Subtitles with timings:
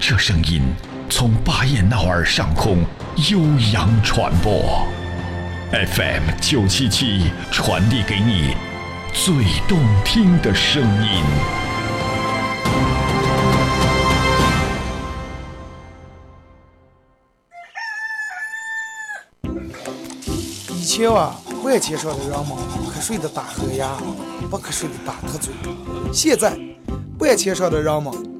[0.00, 0.62] 这声音
[1.10, 2.84] 从巴彦淖尔上空。
[3.30, 3.40] 悠
[3.72, 4.86] 扬传播
[5.72, 8.54] ，FM 九七七传递给你
[9.12, 9.34] 最
[9.66, 11.24] 动听的声音。
[20.76, 21.34] 以前啊，
[21.64, 22.56] 万千上的人们
[22.86, 23.96] 瞌睡的打呵牙，
[24.48, 25.52] 不瞌睡的打特嘴。
[26.12, 26.56] 现在，
[27.18, 28.12] 万千上的人们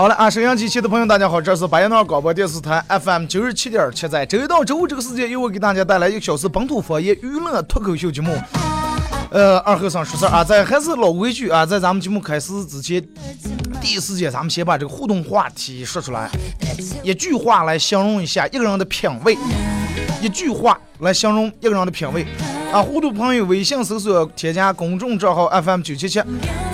[0.00, 8.34] 好了啊，沈阳机器的朋友，大家好，这是白彦淖尔广播电视台 FM 九十七点七，在周一到周五这个时间，由我给大家带来一个小时本土方言娱乐脱口秀节目。
[9.30, 13.06] 呃，二和尚说事儿啊，在还是老规矩啊，在咱们节目开始之前，
[13.82, 16.30] 第一时间咱们先把这个互动话题说出来，
[17.02, 19.36] 一句话来形容一下一个人的品味，
[20.22, 22.26] 一句话来形容一个人的品味。
[22.72, 26.20] 啊，互动朋友微信搜索添加公众账号 FM 九七七，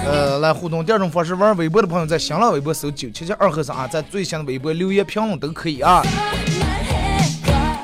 [0.04, 0.84] 呃，来互动。
[0.84, 6.02] 第二种方式，玩微博的朋友在新浪微博搜九七七二和尚啊，在最新的微博留言评论都可以啊。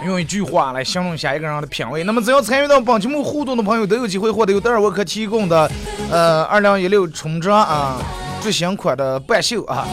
[0.05, 2.05] 用一句话来形容下一个人的品味。
[2.05, 5.71] 那么，只要参与到本节目互动的朋友，都有机会获得由德尔沃克提供的
[6.11, 7.97] 呃二零一六春装啊
[8.43, 9.87] 最新款的半袖啊。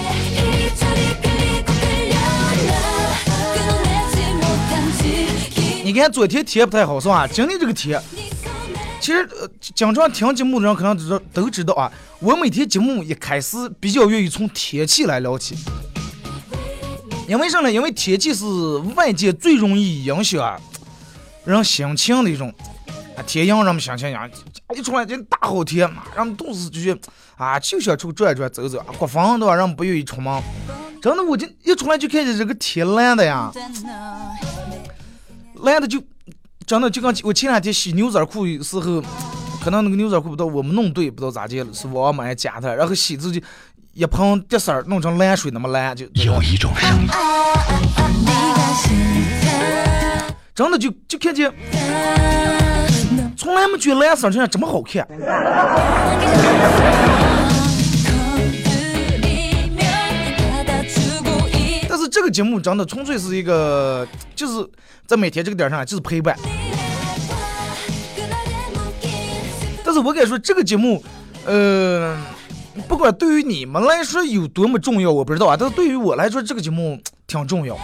[5.89, 7.25] 你看昨天天不太好是吧？
[7.25, 7.99] 今天这个天，
[9.01, 9.27] 其实，
[9.73, 11.91] 经常听节目的人可能知道都知道啊。
[12.19, 15.55] 我每天节目一开始比较愿意从天气来聊起，
[17.27, 17.71] 因为啥呢？
[17.71, 18.45] 因为天气是
[18.95, 20.61] 外界最容易影响
[21.43, 22.53] 人心情的一种
[23.17, 23.25] 啊。
[23.25, 24.29] 天阳人们心情样，
[24.75, 26.95] 一出来就大好天嘛，人们都是就
[27.35, 28.79] 啊就想出去转转走走。
[28.99, 30.39] 刮风的话，人们不愿意出门。
[31.01, 33.51] 真的，我就一出来就看见这个天蓝的呀。
[35.63, 36.01] 蓝的就
[36.65, 39.01] 真的就跟我前两天洗牛仔裤的时候，
[39.61, 43.43] 可能那个牛仔裤不知道我们弄对，不知道咋的了，是我买假的，然后洗自己
[43.93, 47.07] 一盆滴色儿弄成蓝水那么蓝，就有一种声音，
[50.53, 51.51] 真的就就看见，
[53.35, 55.07] 从来没觉得蓝色这样这么好看。
[62.29, 64.67] 节目真的纯粹是一个，就是
[65.05, 66.37] 在每天这个点上就是陪伴。
[69.83, 71.03] 但是我敢说，这个节目，
[71.45, 72.15] 呃，
[72.87, 75.57] 不管对于你们来说有多么重要，我不知道啊。
[75.59, 77.75] 但是对于我来说，这个节目 挺重要，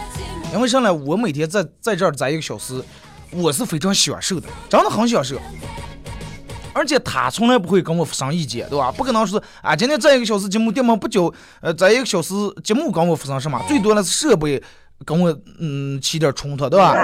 [0.54, 2.80] 因为上来我每天在在这儿待一个小时，
[3.32, 5.36] 我是非常享受的，真的很享受。
[6.76, 8.92] 而且他从来不会跟我发生意见，对吧？
[8.92, 11.32] 不可能说啊，今天这一个小时节目电门不久，
[11.62, 13.58] 呃，这一个小时节目跟我发生什么？
[13.66, 14.62] 最多的是设备
[15.02, 16.94] 跟我嗯起点冲突，对吧？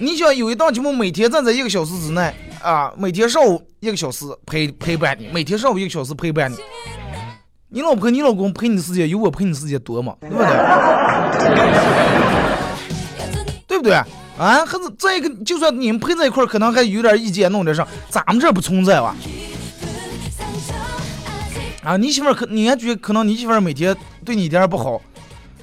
[0.00, 2.32] 你想有一档节目每天站在一个小时之内
[2.62, 6.56] 啊，每天上午一个小时陪陪伴你，每天上午一个小时陪伴你，
[7.68, 10.14] 你老婆你老公陪你的时间有我陪你时间多吗？
[10.22, 10.46] 对不对？
[13.68, 14.00] 对不对？
[14.38, 19.16] 啊，还是再一个，就算你们陪在一块儿，可能还有点意见，弄点啥，咱们这不存在吧？
[21.82, 25.00] 啊，你媳妇儿可，你还觉得可能你媳妇儿每天对你一点不好？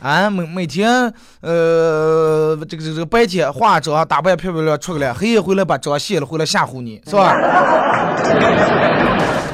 [0.01, 7.35] 啊，每每天呃，这个这个这个白天化妆打扮漂漂亮亮出去了，黑夜回来把妆卸了回来吓唬你，是吧？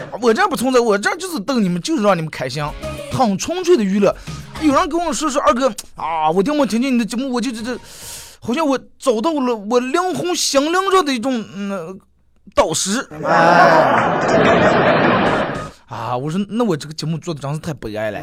[0.21, 2.63] 我这不存在，我这就是逗你们，就是让你们开心，
[3.11, 4.15] 很纯粹的娱乐。
[4.61, 7.77] 有人跟我说说二哥啊，我听我听见你的节目，我就这这。
[8.41, 11.99] 好像我找到了我灵魂心灵上的一种嗯
[12.55, 13.07] 导师，
[15.87, 16.17] 啊！
[16.17, 18.19] 我说那我这个节目做的真是太悲哀了。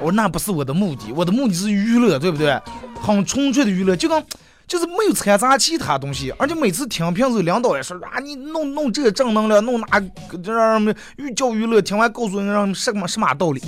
[0.00, 2.60] 我说那不是我的目的，我的目的是娱乐，对不对？
[3.00, 4.24] 很纯粹的娱乐，就跟
[4.68, 10.00] 就是没有掺杂其他东西，而且每次听评时，领导也说啊，你弄弄这正能量，弄那
[10.42, 13.60] 这让人们寓教于乐，听完告诉人让什么什么道理，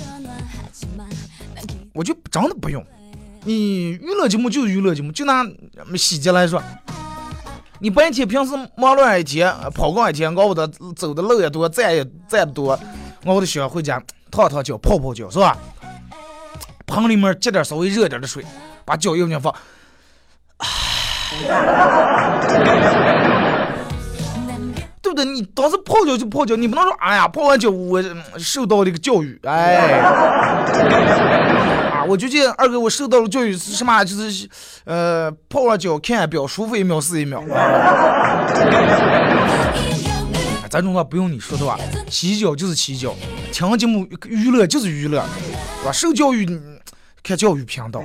[1.93, 2.85] 我就真的不用。
[3.47, 5.45] 你娱乐节目就是娱乐节目，就拿
[5.95, 6.59] 细节来说，
[7.79, 12.79] 你白天平时忙乱一天，跑逛一天，熬的走的路也多，站也站的多，
[13.25, 14.01] 熬的喜欢回家
[14.31, 15.55] 烫烫脚，泡泡脚，是吧？
[16.87, 18.43] 盆里面接点稍微热点的水，
[18.83, 19.53] 把脚用进放，
[25.03, 25.23] 对不对？
[25.23, 28.03] 你当时泡脚就泡脚，你不能说哎呀，泡完脚我
[28.39, 30.01] 受到了一个教育，哎。
[32.07, 34.03] 我就见二哥，我受到了教育是什么？
[34.03, 34.47] 就是，
[34.85, 37.43] 呃，泡完脚看表，舒服一秒是一秒。
[40.69, 41.79] 咱中国不用你说的吧？
[42.09, 43.15] 洗脚就是洗脚，
[43.51, 45.23] 听节目娱乐就是娱乐，
[45.79, 45.91] 是吧？
[45.91, 46.45] 受教育
[47.23, 48.01] 看教育频道。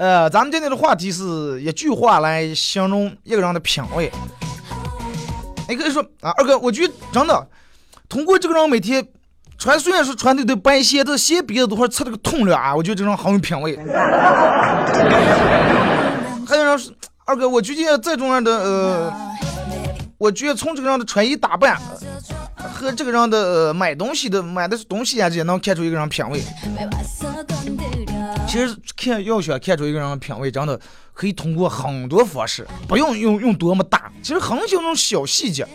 [0.00, 4.10] 呃，咱们今天的话题是一句话来形容一个人的品味。
[5.68, 7.46] 你可以说啊，二哥，我觉得真的，
[8.08, 9.06] 通过这个人每天
[9.58, 13.76] 穿，虽然说穿的都白鞋，这鞋鼻子都快擦了个痛了啊，我觉得这人很有品味。
[16.46, 16.90] 还有人说，
[17.26, 19.12] 二哥，我觉得这种样的呃，
[20.16, 21.78] 我觉得从这个人的穿衣打扮
[22.72, 26.42] 和这个人的买东西的买的东西啊，这些能看出一个人品味。
[28.46, 30.78] 其实看要想看出一个人的品味，真的
[31.12, 35.66] 可以通过很多方式，不用用用多么大，其实很小那种小细节，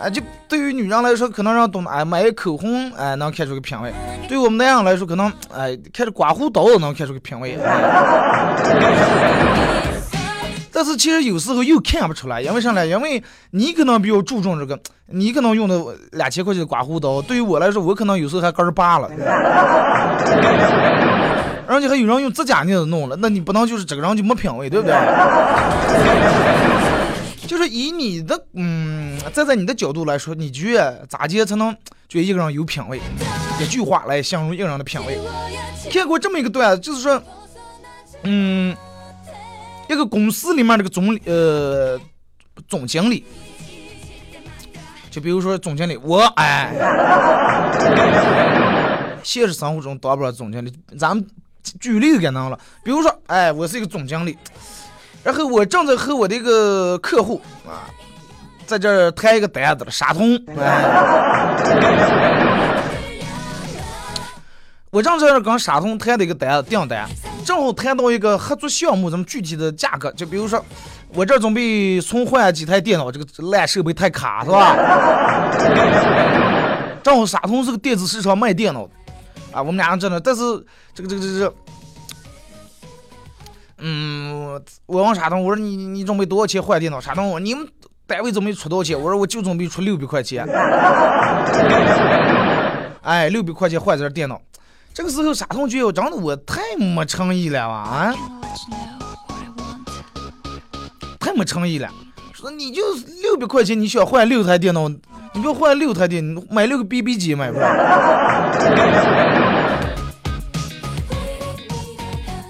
[0.00, 3.90] 啊，就对于女人来说，可能让懂哎买口红哎能看出个品味；
[4.28, 7.58] 对我们男人来说，可能哎看着刮胡刀能看出个品味。
[10.72, 12.86] 但是其实有时候又看不出来，因为啥呢？
[12.86, 15.78] 因为你可能比较注重这个，你可能用的
[16.12, 19.10] 两千块钱的刮胡刀，对于我来说，我可能有时候还根儿拔了。
[21.68, 24.94] 而且还有人用指甲镊子弄了，那你不能就是这个人就没品位，对不对？
[27.46, 31.70] 就是以你的嗯，站在你的角度来说，你觉得咋接才能
[32.08, 33.00] 觉得一个人有品位？
[33.60, 35.18] 一句话来形容一个人的品位。
[35.90, 37.22] 看过这么一个段子，就是说，
[38.22, 38.74] 嗯，
[39.92, 42.00] 一个公司里面这个总呃
[42.68, 43.24] 总经理，
[45.10, 46.72] 就比如说总经理，我哎，
[49.22, 51.26] 现实生活中当不了总经理，咱们。
[51.80, 54.36] 举例给能了，比如说，哎，我是一个总经理，
[55.22, 57.86] 然后我正在和我的一个客户啊，
[58.66, 60.82] 在这儿谈一个单子了，沙通，哎
[64.92, 67.08] 我正在这跟沙通谈的一个单订单，
[67.46, 70.62] 正好谈到一个合作项目，咱们具体的价格，就比如说，
[71.14, 74.76] 我这准备重换几台电脑，这个烂设备太卡，是吧？
[77.02, 78.90] 正好沙通是个电子市场卖电脑的。
[79.50, 80.42] 啊，我们俩人真的，但是
[80.92, 81.54] 这个这个这个，
[83.78, 87.00] 嗯，我问沙通，我说你你准备多少钱换电脑？
[87.00, 87.66] 沙通我你们
[88.06, 89.00] 单位准备出多少钱？
[89.00, 90.46] 我说我就准备出六百块钱。
[93.00, 94.38] 哎，六百块钱换这电脑。
[94.94, 98.14] 这个时候沙东觉得真的我太没诚意了啊，
[101.18, 101.88] 太没诚意了。
[102.32, 102.82] 说你就
[103.22, 104.88] 六百块钱，你想换六台电脑。
[105.34, 108.52] 你不要换六台电，买六个 BB 机买不了？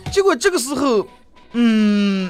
[0.10, 1.06] 结果这个时候，
[1.52, 2.28] 嗯，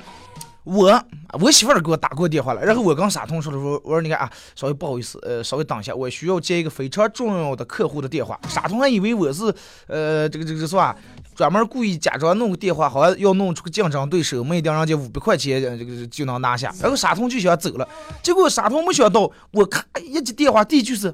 [0.65, 1.03] 我
[1.41, 8.39] 我媳妇儿给我打过电话了，然后我跟傻通说的说，我说你看啊，稍微不好意思，呃，稍微等一下，我需要接一个非常重要的客户的电话。
[8.49, 9.53] 傻通还以为我是，
[9.89, 10.95] 呃，这个这个是吧？
[11.35, 16.73] 专门故意假装弄个电话，好像要弄出个竞争对手，没让人家五百块钱这个就能拿下。
[16.81, 17.89] 然后傻通就想走了，
[18.23, 21.13] 结果傻通没想到，我咔一接电话，第一句是：“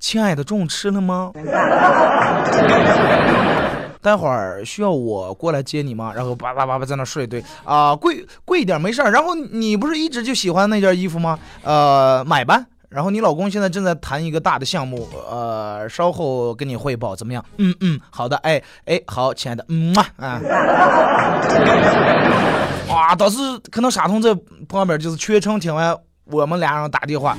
[0.00, 1.30] 亲爱的，中午吃了吗？
[4.04, 9.10] 待会儿需要我过来接你吗？”然后叭叭叭叭在那说一堆啊，贵贵一点没事儿。
[9.10, 11.38] 然后你不是一直就喜欢那件衣服吗？
[11.62, 12.64] 呃，买吧。
[12.90, 17.44] 然后你老公现在正在谈一个大的项目，呃，稍后跟你汇报怎么样？
[17.56, 20.38] 嗯嗯，好的，哎哎，好，亲爱的，嗯嘛啊，
[22.88, 23.38] 哇，当时
[23.72, 24.32] 可能傻通在
[24.68, 25.96] 旁边就是全程听完
[26.26, 27.36] 我们俩人打电话，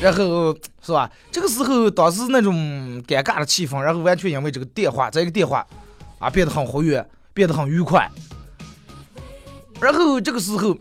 [0.00, 0.52] 然后
[0.86, 1.10] 是吧？
[1.32, 2.54] 这个时候当时那种
[3.02, 5.66] 尴尬的气氛，然后完全因为这个电话，这个电话
[6.18, 8.10] 啊变得很活跃，变得很愉快，
[9.80, 10.74] 然后这个时候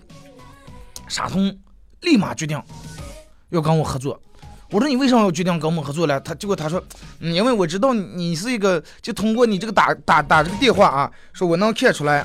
[1.08, 1.58] 傻通。
[2.02, 2.62] 立马决定
[3.50, 4.22] 要跟我合作。
[4.70, 6.20] 我说你为什么要决定跟我们合作呢？
[6.20, 6.80] 他结果他说，
[7.20, 12.24] 嗯，因为我知道你是一个，就通过你这个打打打这个电话啊，说我能看出来，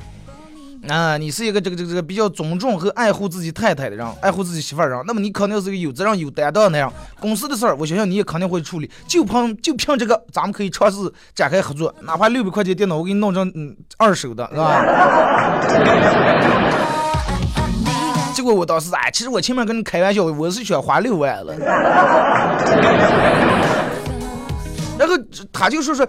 [0.89, 6.89] 啊，你是一个这个这个这个比较尊重和爱护自己太太的人，爱护自己媳妇儿人，那么你肯定是个有责任、有担当的人。
[7.19, 8.89] 公司的事儿，我想想你也肯定会处理。
[9.07, 10.97] 就凭就凭这个，咱们可以尝试
[11.35, 14.83] 展开合作，哪怕六百块钱电脑，我给你弄成嗯二手的，是吧？
[18.33, 21.55] 结果我当时哎，其实我前面跟你开玩笑，我是想花六万了。
[24.97, 25.15] 然后
[25.53, 26.07] 他就说是。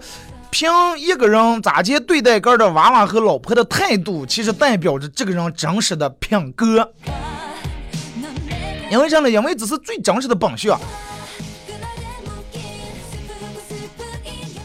[0.53, 0.69] 凭
[0.99, 6.93] 一个人咋接对待个的娃娃和老婆的态度，其实代表着这个人真实的品格。
[8.91, 9.27] 因为啥呢？
[9.27, 10.71] 因为这是最真实的本性。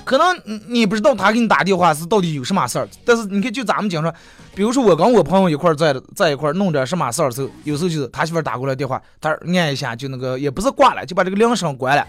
[0.05, 4.13] 可能你不知道他给你打电话是到底有什么事儿，但是你看，就咱们讲说，
[4.55, 12.07] 比如说我跟我朋友一块在在一块弄点什么事儿的时候，有时候就是他媳妇儿打过来电话，他按一下就那个也不是挂了，就把这个铃声关了，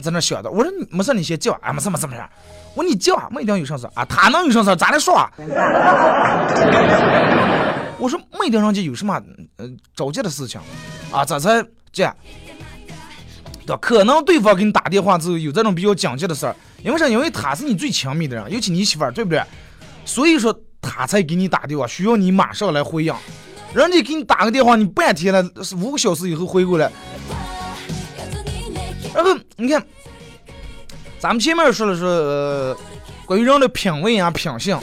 [0.00, 2.22] 在那想着，我说没事，你先叫，啊，没事没事没事。
[2.78, 4.04] 我说你叫没一定有啥事啊？
[4.04, 4.76] 他能有啥事？
[4.76, 5.28] 咋来说啊。
[7.98, 9.20] 我说没一定人家有什么
[9.56, 10.60] 呃着急的事情
[11.10, 11.24] 啊？
[11.24, 12.08] 这才这？
[13.66, 13.78] 对吧？
[13.82, 16.54] 可能对方给你打电话之后有这种比较紧急的事儿，
[16.84, 17.08] 因为啥？
[17.08, 19.42] 因为他是你最亲密的人，尤其你媳妇儿，对不对？
[20.04, 23.12] 所以说他才给你打电话，需要你马上来回应。
[23.74, 25.44] 人家给你打个电话，你半天了，
[25.82, 26.88] 五个小时以后回过来，
[29.12, 29.84] 然后你看。
[31.20, 32.76] 咱们前面说的是呃，
[33.26, 34.78] 关于人的品味啊、品性，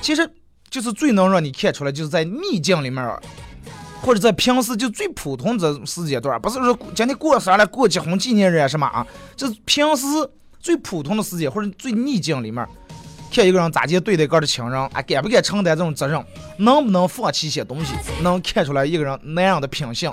[0.00, 0.28] 其实
[0.68, 3.08] 就是最能让你看出来，就是在逆境里面，
[4.02, 9.06] 或者在平时就最普通这时间段，不是说今天过生了、过结婚纪念日啊什么啊，
[9.36, 10.04] 就是平时
[10.58, 12.66] 最普通的时间或者最逆境里面，
[13.32, 16.20] 看一个人咋接对待个的亲人，啊，敢不敢承担这种责任，
[16.58, 20.12] 能不能放弃一些东西，能看出来一个人那样的品性。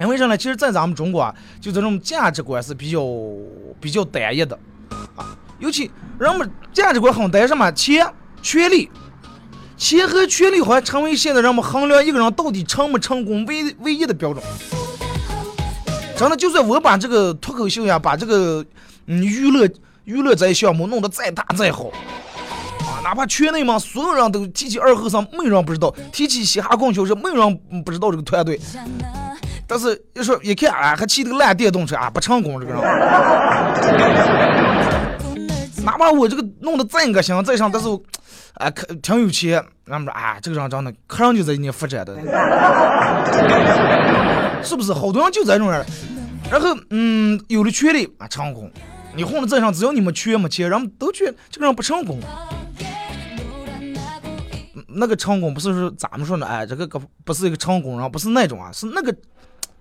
[0.00, 0.36] 因为啥呢？
[0.36, 3.00] 其实，在咱们中国啊，就这种价值观是比较
[3.80, 4.58] 比较单一的
[5.16, 5.36] 啊。
[5.58, 5.90] 尤其
[6.20, 8.06] 人们价值观很单，什么钱、
[8.40, 8.88] 权利，
[9.76, 14.42] 钱和权利好像成为现在人们衡量一个人到底成不成功唯唯一的标准。
[16.16, 18.64] 真的，就算我把这个脱口秀呀，把这个
[19.06, 19.68] 嗯娱乐
[20.04, 21.90] 娱乐这一项目弄得再大再好
[22.80, 28.60] 啊，哪怕圈内嘛所有人都提起二和尚，没人不知道；提起嘻哈供销社，没人不知道这个团队。
[29.68, 32.80] 但是一说一看啊，还骑这个烂电动车啊，不成功这个人。
[35.84, 37.88] 哪怕我这个弄得再恶心再上，但是
[38.54, 39.62] 啊，可挺有钱。
[39.86, 42.14] 俺们说啊，这个人长得可上就在你发展的，
[44.62, 44.92] 是不是？
[44.92, 45.84] 好多人就这种人。
[46.50, 48.70] 然后嗯，有了权利啊，成功。
[49.14, 52.20] 你混的再上，只要你们缺没钱，人们都觉得这个人不成功。
[54.86, 59.14] 那个成功不是说咱们说的，哎，这个个不是一个成功人，不是那种啊，是那个。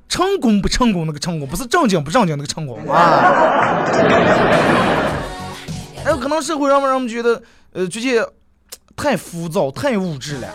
[0.09, 3.85] 成功不成功那个成功，不是正经不正经那个成功啊！
[6.03, 7.41] 还有可能社会让让我们觉得，
[7.73, 8.23] 呃，最近
[8.95, 10.47] 太浮躁、太物质了。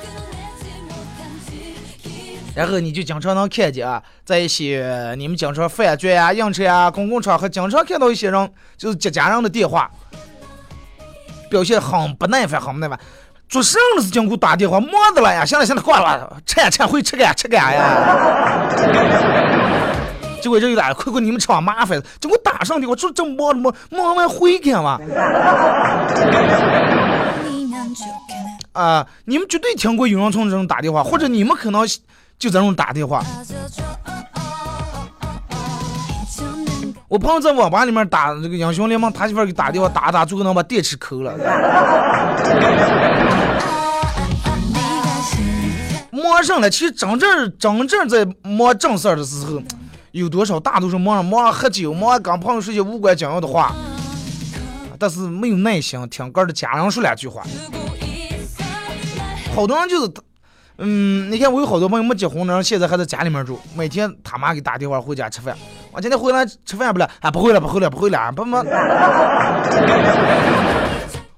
[2.54, 9.90] 然后你就经常能看见啊，在一些你们经常饭局呀、应酬呀、公共场合，经常看到一些人就是接家人的电话，
[11.48, 12.98] 表现很不耐烦，很不耐烦。
[13.52, 15.44] 做什么事情给我打电话，忙的了呀！
[15.44, 18.66] 行了行了，挂了，吃呀吃，回吃干吃干呀！
[20.40, 24.98] 结果这一打，快快你们吃完麻烦，结果打上电话，说这忙忙忙完回干嘛？
[28.72, 31.86] 啊，你们绝对听过有人从这种打电话，或者你们可能
[32.38, 33.22] 就这种打电话。
[37.12, 41.36] 我朋友在网吧里面打这个英雄联盟，他媳妇给打电话打打，最后能把电池抠了。
[46.10, 49.62] 忙上了，其实真正真正在忙正事儿的时候，
[50.12, 53.76] 有多少大多数忙忙喝酒，忙跟朋友说些无关紧要的话，
[54.98, 57.42] 但是没有耐心听个的家人说两句话。
[59.54, 60.10] 好多人就是，
[60.78, 65.54] 嗯，你看我有好多朋友没结婚的人，现在还在家里面住，每天他妈给打电话回家吃饭。
[65.94, 68.56] 我今天回来吃饭不了，啊，不回来，不回来，不回来，不不。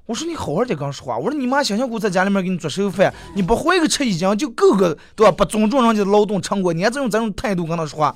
[0.07, 1.17] 我说你好好点跟我说话。
[1.19, 5.35] 我说你妈想想我在家里面给你做手饭，你不回个吃一斤就够个，对吧？
[5.37, 8.15] 不尊重人家的劳动成果，你还这种这种态度跟他说话，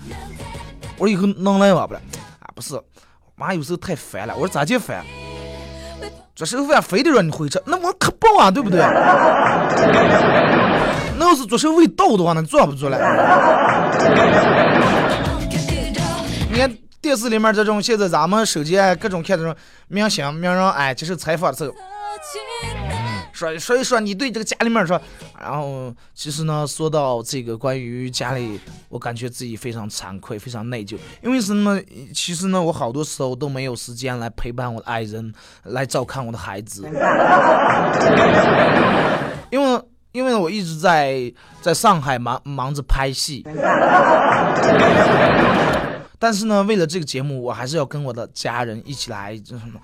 [0.97, 1.87] 我说以后能来吗？
[1.89, 2.01] 不了，
[2.39, 2.81] 啊，不是，
[3.35, 4.35] 妈有时候太烦了。
[4.35, 5.05] 我说咋就烦？
[6.37, 8.79] 做手饭非得让你回吃，那我可不啊，对不对？
[11.19, 12.97] 那要是做手味道的话，那做不做了？
[17.01, 19.55] 电视里面这种，现在咱们手机啊，各种看这种
[19.87, 21.73] 明星名人，哎，接受采访的时候，
[23.33, 25.01] 说所以说你对这个家里面说，
[25.41, 31.81] 然后其实呢，说到这个关于家里，我感觉自己非常惭愧，非常内疚，因为什么？
[32.13, 36.83] 其实呢，我好多时候都没有时间来陪伴我的爱人，来照看我的孩子，
[39.51, 43.47] 因为因为我一直在在上海忙忙着拍戏。
[46.21, 49.81] 但是呢，为了这个节目，我还是要跟我的家人一起来，这什么？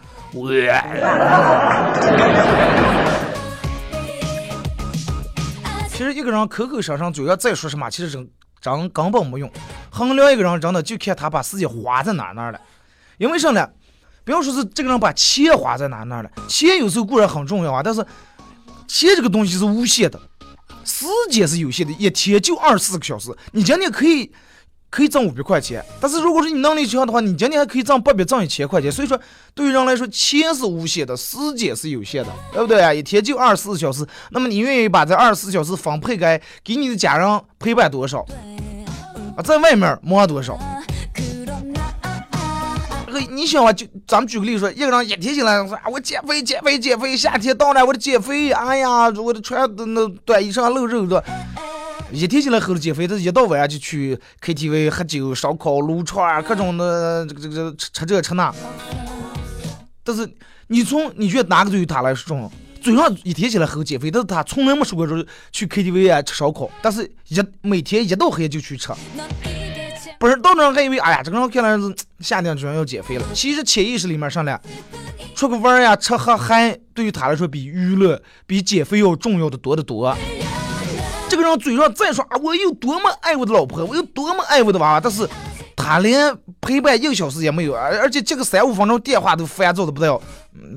[5.88, 8.28] 其实一个人口口声声嘴要再说什么，其实真
[8.60, 9.48] 真根本没用。
[9.90, 12.60] 衡量一个人真的就看他把时间花在哪哪了。
[13.18, 13.70] 因为啥呢？
[14.24, 18.04] 不要说是这个人把钱花在哪哪了，钱有时候固然很重要啊，但是
[18.88, 20.18] 钱这个东西是无限的，
[20.84, 24.32] 时间是有限的，一天就二十四个小时，你今天可以。
[24.94, 28.92] 可以挣五百块钱，但是如果说你能力强的话，你今天还可以挣八百，挣一千块钱。
[28.92, 29.18] 所以说，
[29.52, 32.94] 对于人来说，钱是无限的，时间是有限的，对不对啊？
[32.94, 38.24] 一天就二十四小时，那么你愿意把这二十四小时分配给给你的家人陪伴多少？
[39.36, 40.56] 啊，在外面忙多少？
[43.08, 51.24] 这个你想啊，就咱们举个例子说，一个人一天进来说啊，我减肥减肥减肥，夏天到了我得减肥，哎呀，我的穿的那短衣裳露肉的。
[52.14, 58.54] 一天起来喝了减肥，他一到晚上就去 KTV 喝酒、烧烤、撸串儿各种的这个这个吃吃这吃那。
[60.04, 60.28] 但是
[60.68, 62.52] 你从你觉得哪个对于他来说重要？
[62.80, 68.92] 嘴上一天起来喝减肥，但是他从来没说过说去 KTV 啊吃烧烤，但是一每天一到黑就去吃。
[70.20, 73.24] 不是到那还以为哎呀，这个人看来是夏天居然要减肥了。
[73.34, 74.60] 其实潜意识里面上来，
[75.34, 80.16] 出个玩呀、吃喝嗨，对于他来说比娱乐、比减肥要重要的多得多。
[81.34, 85.28] 这个人嘴上再说啊，我有多么爱我的老婆，我有多么爱我的娃娃，但是
[85.74, 90.20] 他连陪伴一个小时也没有，而而且接个三五分钟电话都烦躁的不得了，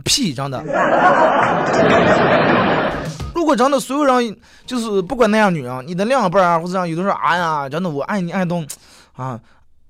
[0.04, 0.60] 屁，真的。
[3.36, 4.36] 如果真的所有人
[4.66, 8.60] 就是不管男人女人，你的另一半啊，或者样有的时候哎呀，真的我爱你爱到
[9.16, 9.40] 啊，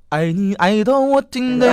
[0.09, 1.65] 爱你爱到我听得。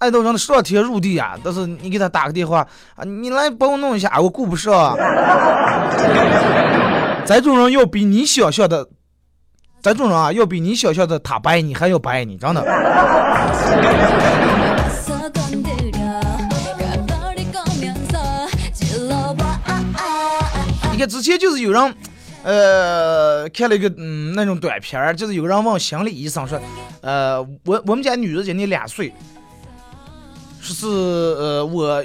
[0.00, 2.66] 爱豆让他上天入地啊，但是你给他打个电话
[2.96, 4.96] 啊，你来帮我弄一下，我顾不上。
[7.26, 8.88] 这种人要比你想象的，
[9.82, 12.64] 这种人啊，要比你想象的他不爱你还要不爱你，真的。
[20.92, 21.94] 你看之前就是有人，
[22.42, 26.58] 呃，看了一个嗯那种短片儿，就是有人问心理医生说，
[27.02, 29.12] 呃，我我们家女儿今年两岁。
[30.60, 32.04] 说是呃，我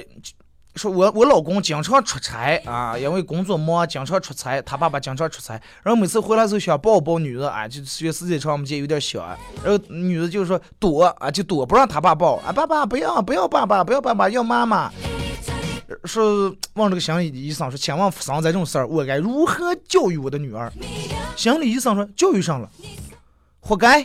[0.74, 4.60] 说我我老公经常出差啊，因为工作忙，经常出差。
[4.62, 9.38] 他爸爸经常出差，然后每次回来时候想抱抱女儿啊，就觉得时间长我们家有点小啊。
[9.64, 14.90] 然后女儿就是说躲啊，就躲不让他爸抱啊，爸爸不要不要爸爸不要爸爸要妈妈。
[16.04, 20.70] 说问这个心理医生说，千万发生这种事儿，我该如何教育我的女儿？
[21.36, 22.68] 心理医生说，教育上了，
[23.60, 24.02] 活该。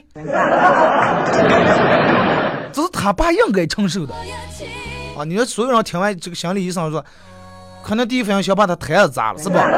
[2.73, 4.13] 这是他爸应该承受的
[5.17, 5.23] 啊！
[5.25, 7.03] 你说所有人听完这个心理医生说，
[7.83, 9.65] 可能第一反应想把他台子砸了，是吧？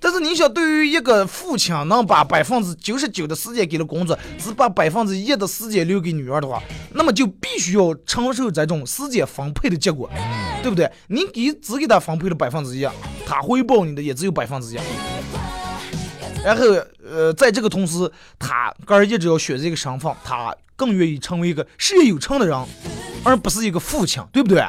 [0.00, 10.10] 但是你想，对于一个父亲能把百分之九十九的时间给了工作，只把百分之一的时间留给女儿的话，那么就必须要承受这种时间分配的结果，
[10.62, 10.90] 对不对？
[11.08, 12.86] 你给只给他分配了百分之一，
[13.26, 14.78] 他回报你的也只有百分之一。
[16.44, 16.62] 然后，
[17.02, 22.56] 呃，在这个同时，他个人一直要选择一个身份，他更愿意成为一个事业有成的人，
[23.24, 24.62] 而不是一个父亲，对不对？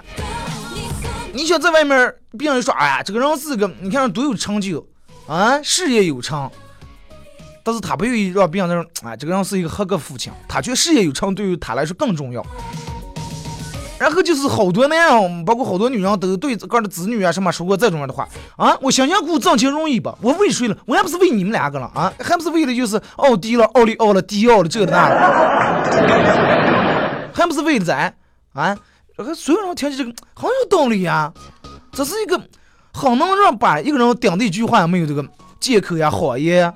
[1.33, 4.87] 你想在外面，别人说，哎呀，这个人是个，你看多有成就
[5.27, 6.49] 啊，事业有成，
[7.61, 12.41] 但是他不愿意让别人说，哎，这个人是一个合格父亲，他觉得事业有成对于他来说更重要。
[13.97, 18.27] 然后就是好多那样，包括好多女人都对自个儿的子女啊什么说过这种样的话
[18.57, 18.77] 啊！
[18.81, 20.17] 我想想，我挣钱容易吧？
[20.21, 20.77] 我为谁了？
[20.85, 22.11] 我还不是为你们两个了啊？
[22.19, 25.15] 还不是为了就是奥迪了、奥利奥了、迪奥了这个那的？
[27.33, 28.13] 还不是为了咱
[28.53, 28.77] 啊？
[29.17, 31.31] 这个所有人听起这个很有道理呀！
[31.93, 32.37] 这是一个
[32.93, 35.25] 很能让把一个人顶的一句话，没有这个
[35.59, 36.73] 借口呀、谎言。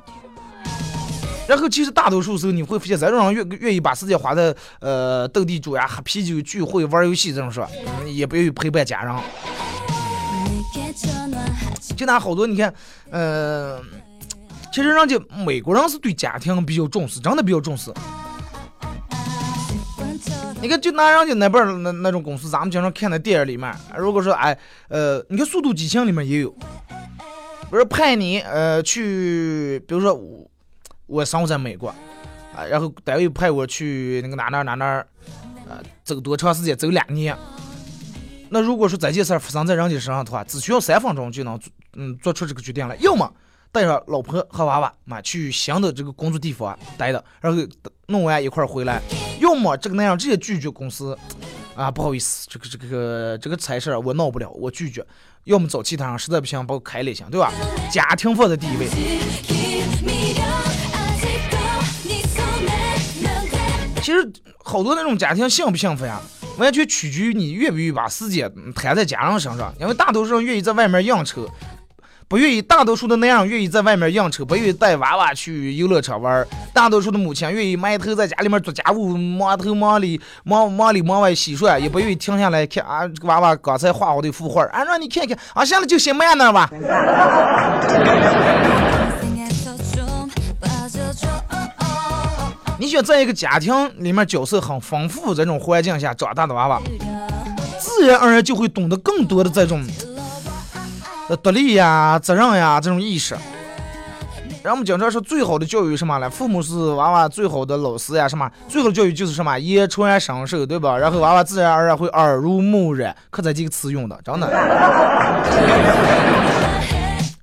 [1.50, 7.60] 然后其实大多数时候你会发现，咱这种人愿愿意把时间花在呃斗地主呀、喝啤酒、聚会、玩游戏这种事，
[8.06, 9.16] 也不愿意陪伴家人。
[11.98, 12.72] 就拿好多你看，
[13.10, 13.82] 呃，
[14.72, 17.92] 其实人家美国人是对家庭比较重视，真的比较重视。
[20.62, 24.56] 你看，就拿人家那边那那种公司，咱们经常看的电影里面，如果说哎，
[24.88, 26.56] 呃，你看《速度激情》里面也有，
[27.72, 30.16] 不是派你呃去，比如说。
[31.10, 31.90] 我生活在美国，
[32.56, 35.04] 啊，然后单位派我去那个哪哪哪哪，
[35.68, 36.78] 呃，走多长时间？
[36.78, 37.36] 走两年。
[38.50, 43.32] 那如果说这件事儿发生在人家身上的话，只需要三分钟就能做嗯做出这个决定来，要么
[43.72, 47.62] 带上老婆和娃娃嘛去新的这个工作地方待着，然后
[48.08, 49.02] 弄完一块儿回来，
[49.40, 51.18] 要么这个那样直接拒绝公司，
[51.76, 55.06] 啊不好意思，这个这个这个差事儿我闹不了，我拒绝，
[55.44, 57.52] 要么找其他人，实在不行把我开了行，对吧？
[57.92, 58.88] 家庭放在第一位。
[64.10, 64.28] 其实
[64.64, 66.20] 好多那种家庭幸不幸福呀，
[66.58, 69.72] 完全取决于你愿不愿意把时间摊在家人身上。
[69.80, 71.46] 因为大多数人愿意在外面养车，
[72.28, 76.44] 不愿意；大多数的男人愿意在外面养车，不愿意带娃娃去游乐场玩；
[76.74, 86.68] 大多数的母亲愿意埋头在家里面做家务，忙头忙里忙忙里忙外洗涮，也不愿意停下来看啊这个娃娃刚才画好的幅画，啊让你看看啊，现在就先慢点吧。
[92.80, 96.82] 你想在一个家庭里面角色很丰富这种环境下长大的娃娃，
[97.78, 99.86] 自然而然就会懂得更多的这种
[101.28, 103.36] 呃独立呀、责任呀这种意识。
[104.64, 106.30] 然后我们经常说最好的教育什么呢？
[106.30, 110.98] 父母是娃娃最好的老师呀，什么最好的教育就是什么言传身授，对吧？
[110.98, 114.50] 然后娃娃自然而然会耳濡目染，可这几个词用的，真的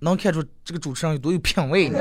[0.01, 1.99] 能看出这个主持人有多有品味呢。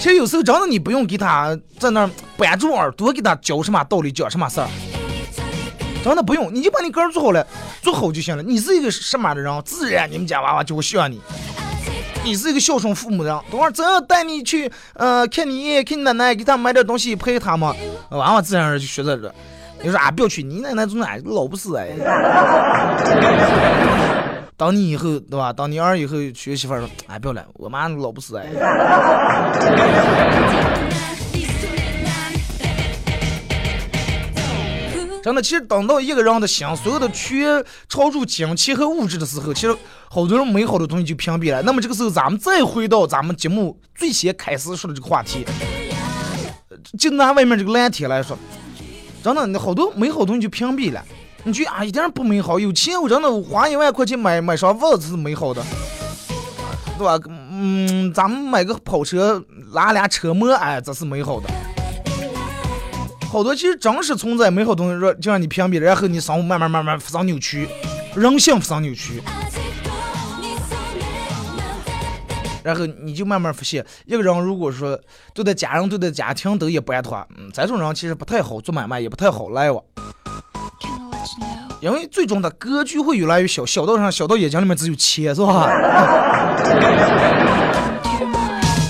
[0.00, 4.68] 其实有时候真的你不用给他在那儿板住耳朵给他教什么道理讲什么事儿，
[6.04, 7.44] 真的不用，你就把你个人做好了，
[7.82, 8.42] 做好就行了。
[8.42, 11.20] 你是一个什么样的人，自然你们家娃娃就会像你。
[12.22, 17.74] 你是一个孝顺父母的人，等会儿真要带你去呃看你爷爷看你奶奶，给他买点东西陪他嘛，
[18.10, 19.34] 娃娃自然而然就学着了。
[19.82, 21.88] 你说啊不要去，你奶奶总哎老不死哎。
[24.58, 25.52] 当你以后对吧？
[25.52, 28.44] 等你儿以后娶媳妇儿说，哎，不要了，我妈老不死哎。
[35.22, 39.76] 真的，其实等到一个人的心所有的缺超出金钱和物质的时候，其实
[40.10, 41.62] 好多人美好的东西就屏蔽了。
[41.62, 45.46] 那么这个时候，咱们再回到咱们节目最先开始说的这个话题，
[46.98, 48.36] 就拿外面这个蓝天来说，
[49.22, 51.04] 真的，好多美好东西就屏蔽了。
[51.44, 52.58] 你觉得啊，一点不美好？
[52.58, 55.62] 有钱我真的花一万块钱买买双袜子是美好的，
[56.98, 57.18] 对吧？
[57.50, 61.48] 嗯，咱们买个跑车拉俩车模，哎，这是美好的。
[63.30, 67.68] 好多其实真实存在美好东西，说就让你屏蔽，然后你生活慢慢慢慢发生扭曲，
[68.14, 69.22] 人性发生扭曲，
[72.62, 74.98] 然后你就慢慢发现，一个人如果说
[75.34, 79.82] 对待家人、对待家庭都一般的话，嗯，这种人其实不太好做买卖，也不太好来往。
[81.80, 85.70] 因为最终的格局会越来越小，小到上，小到眼睛里面只有钱，是吧？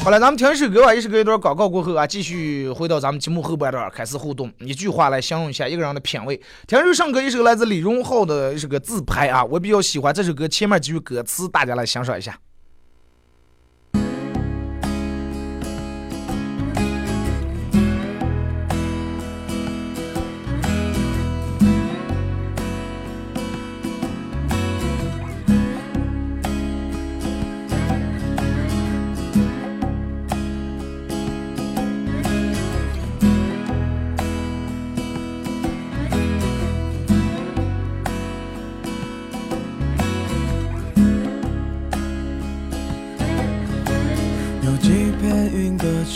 [0.02, 6.40] 好了，咱们听一首歌吧，一首歌一段广告过后啊，继续回到咱们节目后半段开始互动，一句话来形容一下一个人的品味。
[6.66, 12.38] 听一首上歌，一首来自李荣浩的一首歌自拍啊，我比较喜欢这首歌前面几句歌词，大家来欣赏一下。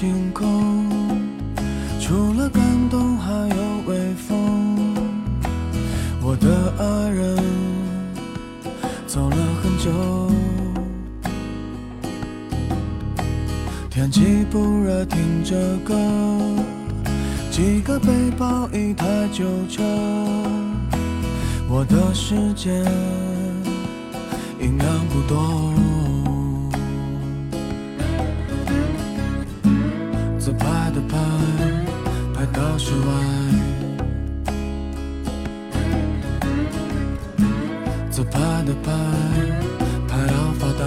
[0.02, 0.84] 星空，
[2.00, 2.60] 除了感
[2.90, 4.76] 动还有微风。
[6.20, 7.36] 我的爱人
[9.06, 9.92] 走了很久，
[13.88, 15.94] 天气不热，听着歌，
[17.52, 19.84] 几个背包，一台旧车，
[21.68, 22.84] 我的时间
[24.58, 25.81] 营养不多。
[30.44, 31.16] 自拍的拍，
[32.34, 33.06] 拍到室外，
[38.10, 38.90] 自拍的拍，
[40.08, 40.84] 拍到发呆。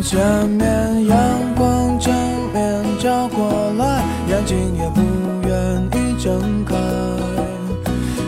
[0.00, 1.18] 前面阳
[1.56, 2.14] 光正
[2.54, 5.00] 面照过来，眼睛也不
[5.44, 5.50] 愿
[5.86, 6.76] 意睁开。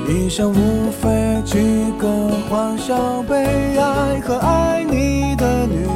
[0.08, 1.60] 一生无非几
[1.96, 2.08] 个
[2.48, 5.86] 欢笑、悲哀和爱你的女，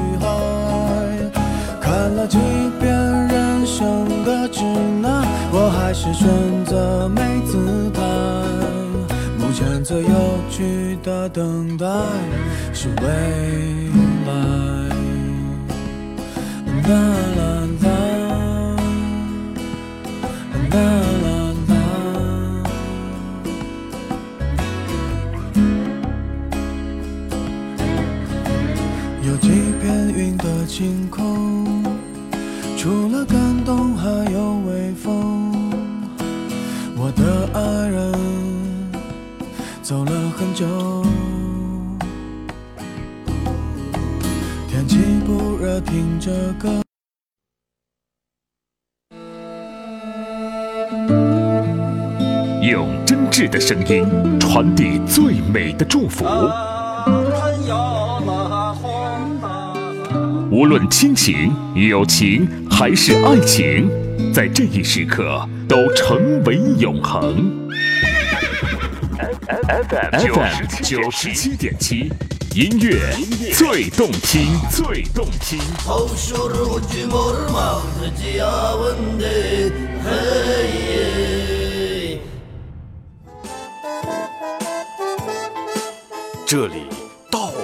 [2.15, 2.39] 了几
[2.81, 2.93] 遍
[3.29, 4.63] 人生的指
[5.03, 6.29] 南，我还是选
[6.65, 8.01] 择没姿态。
[9.39, 10.09] 目前最有
[10.49, 11.87] 趣的等待
[12.73, 13.05] 是未
[14.27, 14.33] 来。
[16.87, 16.91] 啦
[17.37, 17.43] 啦，
[20.71, 20.77] 啦
[21.25, 21.27] 啦。
[29.23, 29.49] 有几
[29.81, 31.54] 片云的晴空。
[32.85, 35.51] 除了感动还有微风。
[36.95, 38.13] 我的爱人
[39.81, 41.03] 走了很久，
[44.69, 46.83] 天气不热，听着歌。
[52.61, 54.07] 用真挚的声音
[54.39, 56.27] 传递最美的祝福。
[60.55, 63.91] 无论亲情、友情还是爱情，
[64.33, 67.69] 在这一时刻都成为永恒。
[69.67, 70.21] FM
[70.81, 72.09] 九十七点七，
[72.55, 73.01] 音乐
[73.53, 75.59] 最动听，最动听。
[86.47, 87.04] 这里到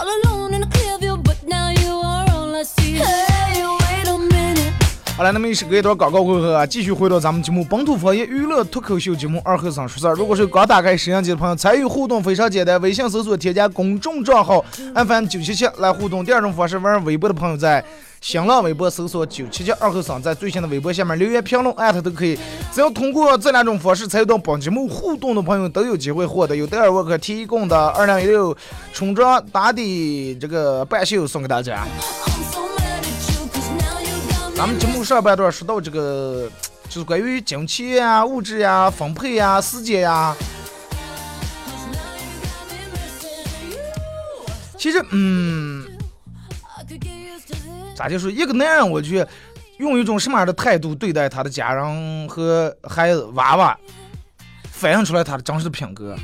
[0.00, 0.27] All alone
[5.18, 10.14] 好了，那么一是隔一段广告过后啊，继续回到咱们节目本土方言娱乐脱口秀节目二和尚说事儿。
[10.14, 16.24] 如果是刚打开摄像机的朋友，参与互动非常简单，微信搜索添加公众账号 FM 九七七来互动。
[16.24, 17.84] 第二种方式，玩微博的朋友在
[18.20, 22.38] 新浪微博搜索九七七二和尚，在最新的微博下面留言评论艾特都可以。
[22.72, 28.56] 只要通过这两种方式参与到本节目互动的朋友，都有机会获得由德尔沃克提供的二零一六
[28.92, 31.84] 春装打底这个半袖送给大家。
[34.58, 36.50] 咱们节目上半段说到这个，
[36.88, 40.34] 就是关于金钱呀、物质呀、分配呀、时间呀。
[44.76, 45.86] 其实，嗯，
[47.94, 49.24] 咋就说一个男人，我去
[49.76, 53.78] 用一种什么样的态度对待他的家人和孩子、娃娃，
[54.72, 56.16] 反映出来他的真实的品格，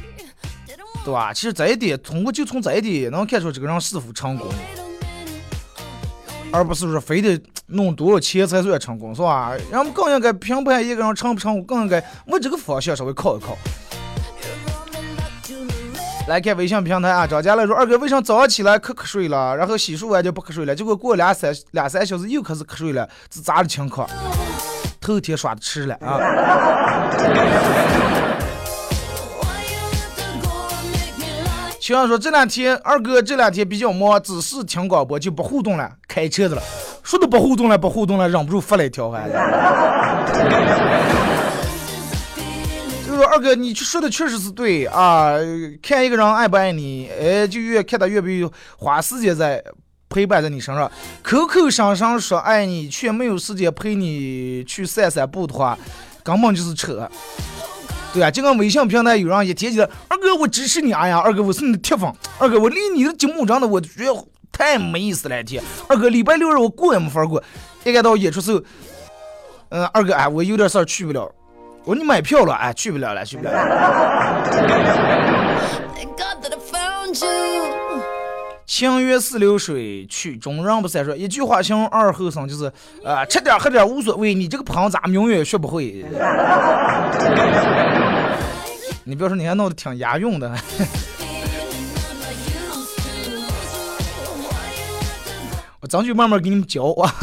[1.04, 1.32] 对吧？
[1.32, 4.52] 其实这一点，通过就从这一点能看出这个人是否成功。
[6.52, 7.40] 而不是说非得
[7.74, 9.52] 弄多少钱才算成功，是吧？
[9.70, 13.56] 人们更应该评判一个人成不成功，更应该往这个方向稍微靠一靠。
[16.26, 24.08] 来看微信平台啊，张佳乐说，二哥为啥早上起来瞌瞌睡了，然后洗漱完就不瞌睡了，结果过俩三俩三小时又开始瞌睡了，是咋的情况？
[25.00, 26.18] 头天耍的迟了啊！
[31.84, 31.94] Me lie?
[31.94, 36.62] 秦阳说这两天二哥这两天比较忙，只是听广播就不互动了，开车子了。
[37.02, 39.28] 说的不互动了，不互动了，忍不住发了一条还。
[43.04, 45.34] 就是说二哥，你说的确实是对啊。
[45.82, 49.62] 看一个人爱不爱你，哎，就越看他愿不愿意花时间在
[50.08, 50.90] 陪伴在你身上。
[51.22, 55.78] 口口声声说爱你，却没有时间陪你去散散步的话，
[56.22, 57.06] 根本就是扯。
[58.14, 67.42] 对啊，就跟微信平台有人也提起来，二哥我支持你，哎呀，二哥我是你的铁粉，二哥我离你的节目真的我觉得太没意思了，天，二哥礼拜六日我过也没法过，
[67.82, 68.62] 应该到演出时候，
[69.70, 71.28] 嗯，二哥哎我有点事儿去不了，
[71.84, 73.58] 我说你买票了，哎去不了了，去不了了。
[78.66, 81.04] 情缘似流水，曲终人不散。
[81.04, 82.72] 说一句话形容二后生就是，
[83.04, 86.04] 呃，吃点喝点无所谓，你这个朋友咱们永远学不会。
[89.04, 90.50] 你别说，你还弄得挺押韵的。
[95.80, 97.14] 我争取慢慢给你们教啊。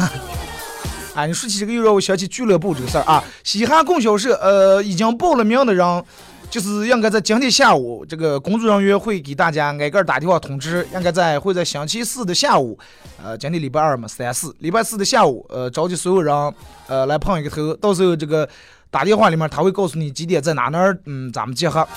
[1.16, 3.22] 哎，你说起这个又让我想起俱乐部这个事儿啊。
[3.42, 6.04] 西汉供销社，呃，已经报了名的人，
[6.52, 12.78] 就是应该在今天下午，这个工作人员会给大家挨个打电话通知，应该在会在星期四的下午，
[13.24, 16.54] 呃，今天礼拜二嘛，三四，礼拜四的下午，呃，召集所有人，
[16.88, 18.46] 呃，来碰一个头，到时候这个
[18.90, 21.88] 打电话里面他会告诉你几点在哪哪儿，嗯，咱们集合。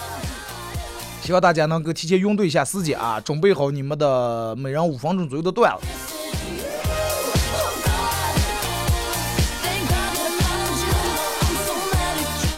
[1.21, 6.14] 希望大家能够提前应对一下时间啊，准备好你们的每人五分钟左右的段子。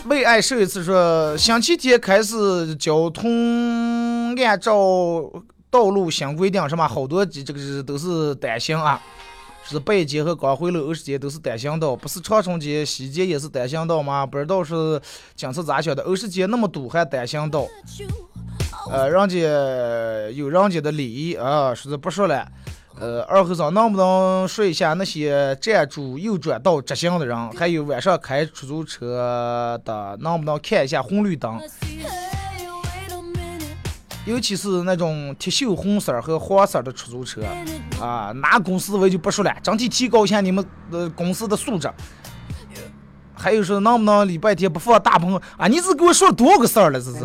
[0.08, 4.74] 为爱受一次说，星期天开始交通按照
[5.70, 9.02] 道路新规定，什么好多这个是都是单行啊，
[9.66, 14.26] 是北街和光辉路二十街都是单行道，不是长春街、西街也是单行道吗？
[14.26, 15.02] 不知道是
[15.36, 17.68] 今次咋想的，二十街那么堵还单行道，
[18.90, 19.38] 呃，人家
[20.34, 22.48] 有人家的礼仪啊，说是不说了。
[23.00, 31.60] 呃，二和尚能不能说一下那些站住右转道直行的人，还有晚上开出租车的，能不能看一下红绿灯？
[34.26, 37.44] 尤其是那种铁锈红色和黄色的出租车，
[38.02, 41.90] 啊，哪公司我就不说了，整体提高一下你们的公司的素质。
[43.34, 45.68] 还有说能不能礼拜天不放大棚啊？
[45.68, 47.00] 你这给我说了多少个事儿了？
[47.00, 47.20] 这是。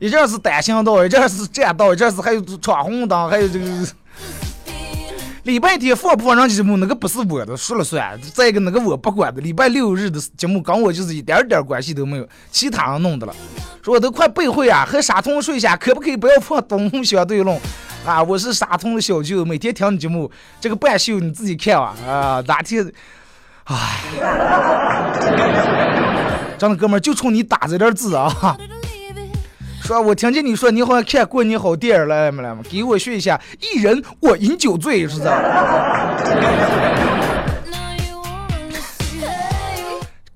[0.00, 3.66] 一阵是单行道，一阵是占道，一阵是还有闯红灯，还有这个。
[5.44, 8.18] 礼拜天放不放人节目，那个不是我的，说了算。
[8.34, 9.40] 再一个，那个我不管的。
[9.40, 13.34] 礼拜六日的节目跟我就是一点点关系都没有，其他人弄的了。
[13.82, 17.58] 说我都快背会啊，和沙通说一下，可不可以不要放东风相对论
[18.06, 18.22] 啊？
[18.22, 22.44] 我是沙通的小舅，每天听你节目，这个半秀你自己看啊啊！
[22.46, 22.92] 哪天，
[23.64, 24.00] 唉，
[26.58, 28.30] 真的哥们儿就冲你打这点字啊！
[29.90, 32.62] 说，我听见你说你好像看过年好电影了没来吗？
[32.70, 35.34] 给我学一下，一人我饮酒醉，是咋？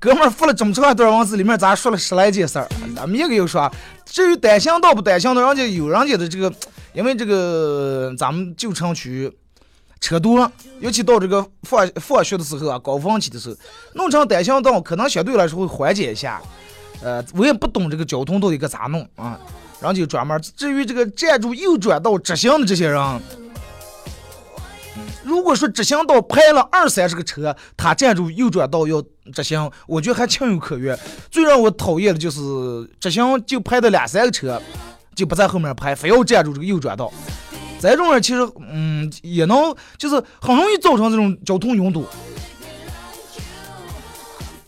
[0.00, 2.66] 哥们儿发了这么长一段文字，里面咱说了十来件事儿？
[2.96, 3.70] 咱们一个又说，
[4.04, 6.52] 至于单行道不单行道，人家有人家的这个，
[6.92, 9.32] 因为这个咱们旧城区
[10.00, 13.56] 车多，尤其到这个放放学的时候啊，高峰期的时候，
[13.94, 16.42] 弄成单行道，可能相对来说会缓解一下。
[17.04, 19.38] 呃，我也不懂这个交通到底该咋弄啊，
[19.80, 23.20] 然后就专门至于这个站住右转道直行的这些人，
[25.22, 29.02] 如果说直行道排了二三十个车，他站住右转道要
[29.34, 30.98] 直行，我觉得还情有可原。
[31.30, 32.40] 最让我讨厌的就是
[32.98, 34.60] 直行就排的两三个车，
[35.14, 37.12] 就不在后面排，非要站住这个右转道。
[37.80, 38.40] 这种人其实
[38.70, 42.06] 嗯也能就是很容易造成这种交通拥堵。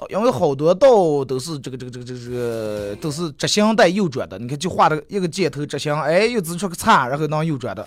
[0.09, 7.85] 因为好多道都是这个这个这个这个这个都是直行带右转的，你看就画的一个箭头直行，哎，又指出个叉，然后能右转的。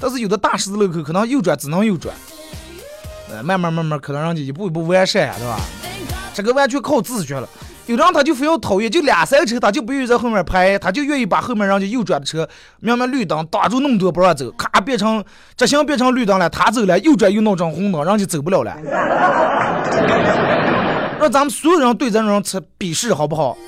[0.00, 2.14] 但是有的大十字路口可能右转只能右转，
[3.30, 5.58] 呃，慢慢慢慢可能让你一步一步完善呀，对吧？
[6.32, 7.48] 这个完全靠自觉了。
[7.86, 12.46] 有的人他就非要讨厌，就两三个车他就不愿意在后面排，他就愿意把后面人家右转的车，
[12.80, 15.24] 明明绿灯挡住那么多不让走，咔变成
[15.56, 18.76] 直行变成绿灯了，他走了，右转又弄成红灯，人家走不了了。
[21.18, 23.58] 让咱们所有人对这种人持鄙视，好不好？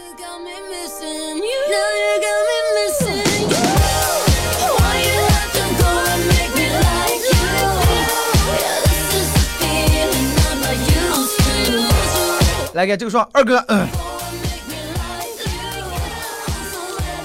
[12.73, 13.85] 来，给这个说二哥，嗯，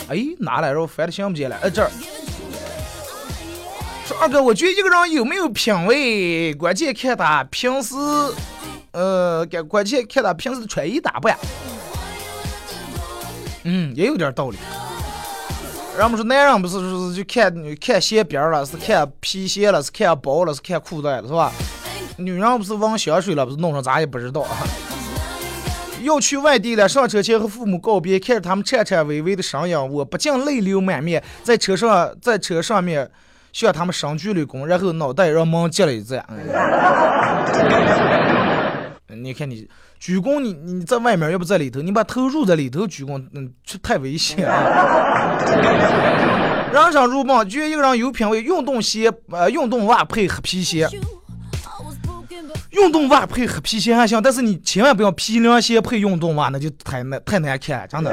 [0.09, 0.81] 哎，哪来着？
[0.81, 1.57] 我翻的想不起来。
[1.61, 1.91] 哎，这儿
[4.07, 7.93] 说二哥，我觉得一个人有没有品味，关键看他平时。
[8.95, 11.37] 呃，赶快去看他平时穿衣打扮，
[13.65, 14.57] 嗯，也有点道理。
[15.97, 21.51] 人们说男人不是说是就看看鞋边了，是看皮鞋了，是看包了，是看裤带了，是吧？
[22.15, 24.47] 女人不是闻香水了，不是弄上咱也不知道。
[26.01, 33.11] 要去外地了，上车前和父母告别，看着他们颤颤巍巍的身影，我不禁泪流满面，在车上在车上面
[33.51, 36.25] 向他们深鞠了躬，然后脑袋让门接了一下。
[39.07, 45.41] 你看你鞠躬，你你在外面要不在里头，你把头入在里头鞠躬，嗯，这太危险了。
[46.73, 50.89] 人生如梦，觉得一个人有品位，运动鞋呃运动袜配黑皮鞋，
[52.71, 58.11] 运动袜配黑皮鞋还行，但是你千万不要皮凉鞋配运动袜，那就太难太难看，真的。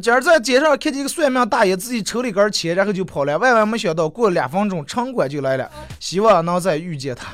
[0.00, 3.38] 今儿在街上看见一个算命大爷自己抽了一根签，然后就跑了。
[3.38, 5.70] 万万没想到，过了两分钟，城管就来了。
[5.98, 7.26] 希望能再遇见他。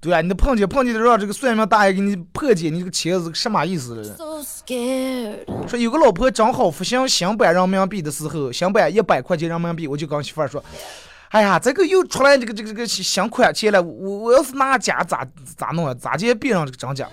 [0.00, 4.16] 对啊，你的碰见碰见的让这个算命大爷给你破解你这个钱是个什么意思？
[5.66, 10.62] 说有个老婆正好发行新版人民币的时候，新版一百块钱人民币，我就跟媳妇儿说
[11.30, 15.26] ：“哎呀，这个又出来这个这个这个新款钱了，我我要是拿假咋
[15.56, 15.92] 咋弄啊？
[15.94, 17.08] 咋接别让这个真假？”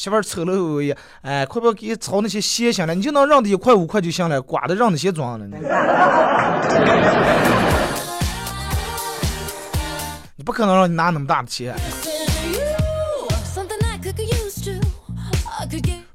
[0.00, 2.94] 媳妇儿丑了我一眼，哎，快不要给炒那些鞋行了？
[2.94, 5.44] 你就能让他一块五块就行了，刮的让那些装了。
[10.36, 11.74] 你不可能让你拿那么大的钱。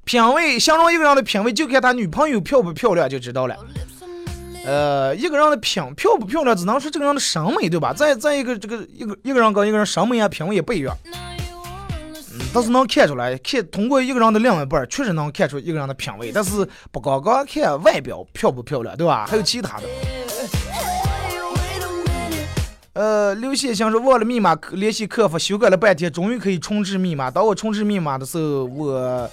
[0.04, 3.56] 品味，形容一个人的品味，就看他女朋友漂不漂亮就知道了。
[4.66, 7.94] 呃，一个人的品漂不漂亮，只能说这个人的审美，对吧？
[7.94, 11.14] 再再一个，这个一个一个人跟一个人审美啊品味也不一样，嗯，
[12.56, 19.26] 但是能看出来，看通过一个人的另一半，确实能看出一个人的品味，但是不光光看外表漂不漂亮，对吧？
[19.28, 19.84] 还有其他的。
[22.94, 27.30] 呃，刘先生说忘了密码，联系客服修改了半天，终于可以重置密码。
[27.30, 29.30] 当我重置密码的时候，我。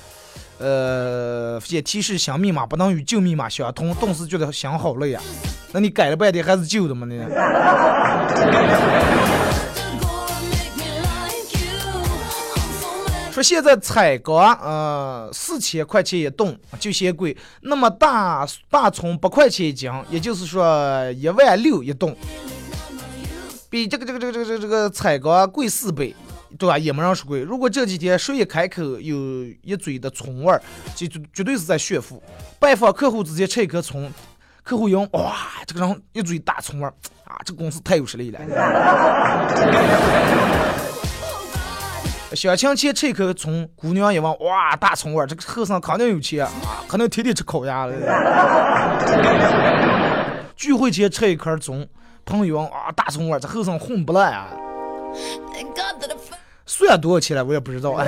[0.59, 5.21] 呃，也提示新密码不能与旧密码相同，顿时觉得心好累呀。
[5.73, 7.05] 那你改了半天还是旧的吗？
[7.07, 7.27] 呢？
[13.43, 22.15] 现在彩钢，呃，四千块钱一吨就嫌贵，那么大大葱八块钱一斤，也就是说一万六一吨，
[23.69, 26.15] 比这个这个这个这个这个彩钢贵四倍。
[26.59, 26.77] 对吧？
[26.77, 27.41] 也没人说贵。
[27.41, 29.17] 如果这几天谁一开口有
[29.63, 30.61] 一嘴的葱味儿，
[30.95, 32.23] 就绝对是在炫富。
[32.59, 34.13] 拜访客户直接吃一颗葱，
[34.63, 35.35] 客户一闻，哇，
[35.67, 36.93] 这个人一嘴大葱味儿
[37.25, 38.39] 啊，这个公司太有实力了。
[42.35, 46.51] 相亲前吃一口葱，姑娘一闻，哇，大葱味儿，这个后生肯定有钱啊，
[46.89, 47.93] 可能天天吃烤鸭了。
[50.57, 51.87] 聚会前吃一颗葱，
[52.25, 54.49] 朋友啊，大葱味儿，这后生混不烂啊。
[56.65, 57.93] 算多少钱了，我也不知道。
[57.93, 58.07] 哎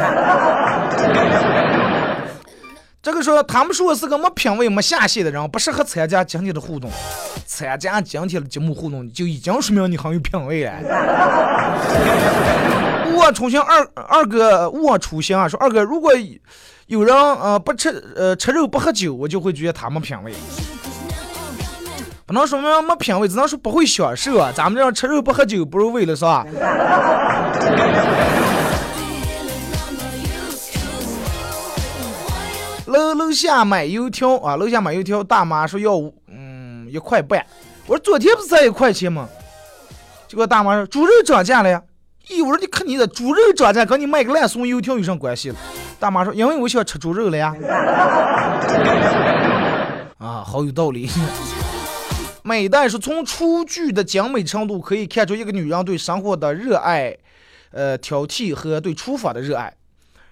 [3.03, 6.91] 这个说他们说我是个没品位、没下限的人，不适合参加今天的互动。
[7.45, 10.73] 参加今天的节目互动，就已经说明你很有品位了。
[13.15, 16.13] 勿忘初心二二哥，勿忘初心啊，说二哥，如果
[16.87, 20.35] 有人呃不吃呃吃肉不喝酒，我就会觉得他没品位。
[22.27, 24.53] 不能说明没品位，只能说不会享受啊。
[24.53, 26.45] 咱们这样吃肉不喝酒，不是为了啥？
[32.87, 34.57] 楼楼下买油条啊！
[34.57, 35.93] 楼下买油条，大妈说要
[36.27, 37.45] 嗯一块半。
[37.87, 39.29] 我说昨天不是才一块钱吗？
[40.27, 41.81] 结果大妈说猪肉涨价了呀。
[42.29, 45.53] 咦，我说你看你的猪肉涨价，跟你卖个烂送油条有啥关系？
[46.01, 47.55] 大妈说因为我想吃猪肉了呀。
[50.19, 51.09] 啊，好有道理。
[52.43, 57.17] 美代说从厨具的精美程度可以看出一个女人对生活的热爱，
[57.73, 59.73] 呃，挑剔和对厨房的热爱。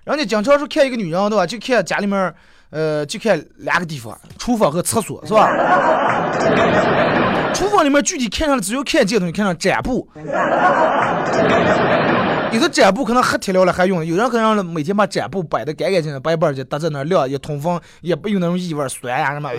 [0.05, 2.35] 人家经常说看一个女人对吧，就看家里面，
[2.71, 5.49] 呃，就看两个地方，厨房和厕所是吧？
[7.55, 10.09] 厨房里面具体看上的只有看见东西，看上展布。
[12.53, 19.51] 有的展布可能黑铁料了还用，有人可能每天把展布摆的干干净净，摆摆就搭在那晾，也通风，也不有那种异味酸呀什么。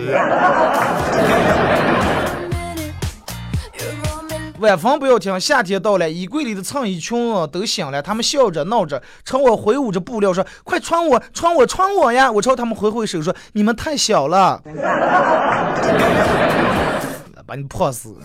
[4.60, 7.18] 晚风不要停，夏天到了，衣柜里的衬衣裙
[7.48, 14.62] 都醒了，他们笑着闹着朝我挥舞着布料说：“快穿我，穿我，穿我呀！”我朝他们挥挥手说：“你们太小了，
[17.46, 18.16] 把你破死。”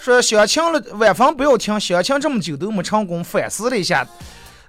[0.00, 4.08] 说相亲了，晚风不要听，相亲这么久都没成功，反思了一下。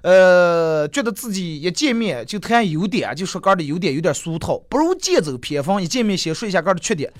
[0.02, 5.80] 呃，觉得自己一见面就谈优点，就说哥的优点有点俗套，不如剑走偏锋。
[5.80, 7.10] 一见面先说一下哥的缺点，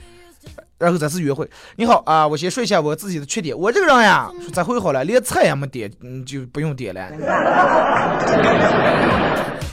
[0.79, 1.49] 然后再次约会。
[1.77, 3.59] 你好啊，我先说一下我自己的缺点。
[3.59, 7.11] 我这个人呀，说再会好了，连菜也没点，嗯，就不用点了。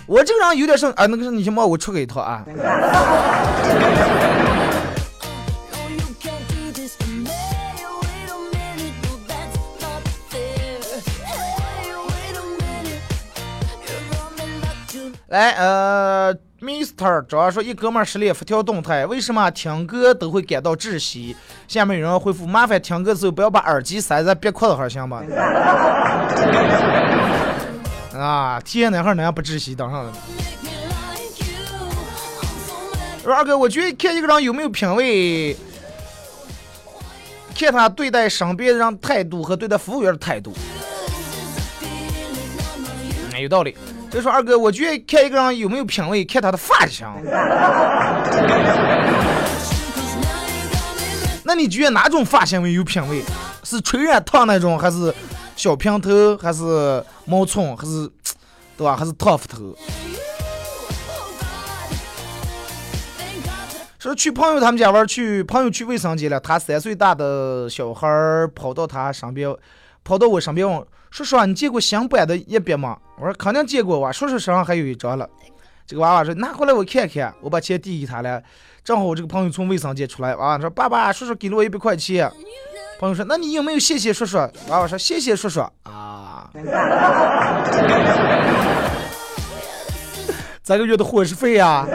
[0.07, 2.45] 我这个人有点什啊，那个你先帮我出个一套啊。
[15.27, 17.21] 来，呃，Mr.
[17.25, 21.35] 主要说一哥们儿失恋发条动态，为什么听歌都会感到窒息？
[21.67, 25.21] 下面有人回复：麻烦听歌的时候不要把耳机塞在别裤子上，行吗？
[28.19, 30.13] 啊，体验男孩那样不窒息，当上了。
[33.23, 35.55] 说二哥，我觉得看一个人有没有品位，
[37.57, 40.53] 看他对待身边人态度和对待服务员的态度。
[43.33, 43.75] 哎，有道理。
[44.09, 47.05] 就说二哥，我觉得看一个人有没有品味，看他的发型。
[51.43, 53.21] 那你觉得哪种发型为有品味？
[53.63, 55.13] 是吹染烫那种，还是
[55.57, 58.07] 小平头，还是毛寸，还是
[58.77, 58.95] 对吧？
[58.95, 59.75] 还是烫发头？
[63.97, 68.07] 说去朋友他们家玩，去朋友去卫生间了，他三岁大的小孩
[68.53, 69.53] 跑到他身边，
[70.03, 70.85] 跑到我身边问。
[71.09, 72.95] 叔叔，你见过新版的一笔吗？
[73.17, 75.27] 我说肯定见过哇，叔叔身上还有一张了。
[75.87, 78.43] 这个娃娃说拿过来我看看，我把钱递给他了。
[78.83, 82.29] 正好我这个朋友从卫生间出来，娃娃说爸爸，叔叔给了我一百块钱。
[82.99, 84.37] 朋友说那你有没有谢谢叔叔？
[84.67, 86.49] 娃娃说谢谢叔叔啊。
[90.61, 91.87] 这个月的伙食费呀。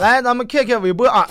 [0.00, 1.24] 来，咱们看看微博啊。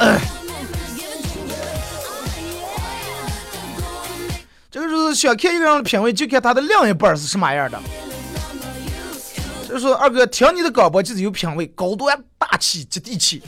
[4.75, 7.79] 这个就是想看一个人的品味，就看他的另一半是什么样的。
[9.69, 13.41] 就是二哥听你的广播就是有品味，高端大气接地气。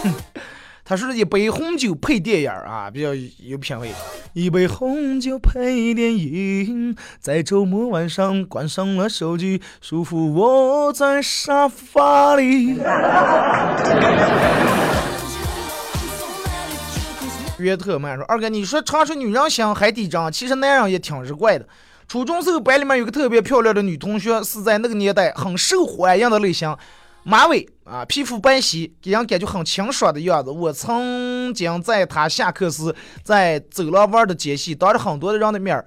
[0.84, 3.90] 他说一杯红酒配电影啊，比较有品味。
[4.34, 12.78] 一杯红酒配电影，在周末晚上关上了手机，舒服窝在沙发里。
[17.58, 21.66] 约特曼说：“二哥，你说常说女人心海底针，其实男人也挺日怪的。
[22.08, 26.76] 初中时候班里面有个特别漂亮的女同学，是在那个年代很受欢迎的类型。”
[27.28, 30.48] 马尾啊，皮肤白皙，给人感觉很清爽的样子。
[30.48, 32.94] 我曾经在她下课时，
[33.24, 35.84] 在走廊玩的间隙，当着很多的人的面儿，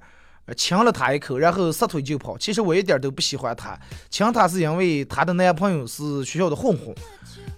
[0.54, 2.36] 亲了她一口，然后撒腿就跑。
[2.36, 3.74] 其实我一点都不喜欢她，
[4.10, 6.94] 亲她是因为她的男朋友是学校的混混。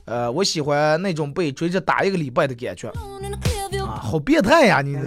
[0.05, 2.89] 呃，我喜欢那种被追着打一个礼拜的感觉。
[3.85, 4.97] 啊，好变态呀你！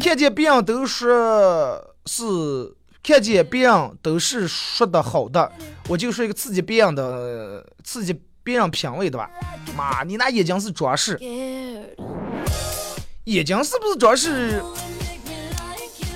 [0.00, 2.24] 看见别人都说是。
[3.04, 5.50] 看见别人都是说的好的，
[5.88, 9.28] 我就是一个刺激别人的、刺激别人品味的吧。
[9.76, 11.18] 妈，你那眼睛是装饰？
[13.24, 14.62] 眼睛是不是装饰？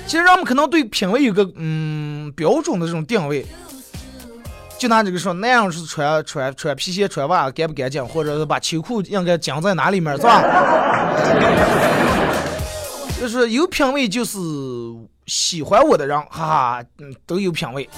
[0.05, 3.45] 其实人们可能对品味有个嗯标准的这种定位。
[4.77, 10.41] 就拿这个说，男人是穿穿穿皮鞋、穿袜干不干净，或者是把秋裤应该讲在哪里面，是吧？
[13.19, 14.37] 就是有品味，就是。
[15.25, 17.89] 喜欢我的人，哈哈，嗯，都有品味。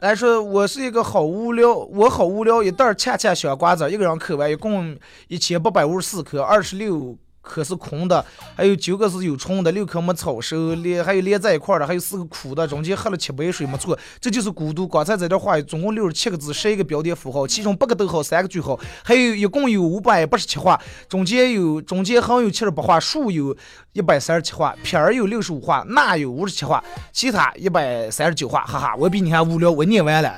[0.00, 4.98] 来说，我是一个好无聊，我好无聊，一袋恰恰小瓜子，一个人嗑完，一共
[5.28, 7.16] 一千八百五十四颗，二十六。
[7.42, 8.24] 颗是空的，
[8.56, 14.86] 还有九个是有虫的，六颗没炒熟，连还有连在一块的，还有四个苦的，中间喝了七杯水没错，这就是孤独。
[14.86, 23.56] 刚才在这画总共六十七个字，十一个标点符号，其中八个逗号，三个句号，还有一共有五百八十七画，中间有中间横有七十八画，竖有
[23.92, 26.82] 一百三十七画，撇儿有六十五画，捺有五十七画，
[27.12, 30.32] 其他一百三十九画，哈哈，我比你还无聊，我念完了。